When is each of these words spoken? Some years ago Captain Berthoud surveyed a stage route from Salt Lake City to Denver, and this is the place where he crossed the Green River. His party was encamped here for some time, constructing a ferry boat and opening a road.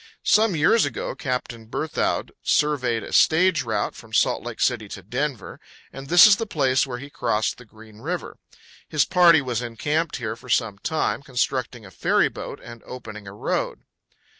Some 0.25 0.55
years 0.55 0.83
ago 0.83 1.13
Captain 1.13 1.67
Berthoud 1.67 2.31
surveyed 2.41 3.03
a 3.03 3.13
stage 3.13 3.61
route 3.61 3.93
from 3.93 4.13
Salt 4.13 4.41
Lake 4.43 4.59
City 4.59 4.87
to 4.87 5.03
Denver, 5.03 5.59
and 5.93 6.07
this 6.09 6.25
is 6.25 6.37
the 6.37 6.47
place 6.47 6.87
where 6.87 6.97
he 6.97 7.11
crossed 7.11 7.59
the 7.59 7.65
Green 7.69 7.99
River. 7.99 8.37
His 8.89 9.05
party 9.05 9.43
was 9.43 9.61
encamped 9.61 10.15
here 10.15 10.35
for 10.35 10.49
some 10.49 10.79
time, 10.79 11.21
constructing 11.21 11.85
a 11.85 11.91
ferry 11.91 12.29
boat 12.29 12.59
and 12.63 12.81
opening 12.85 13.27
a 13.27 13.33
road. 13.33 13.81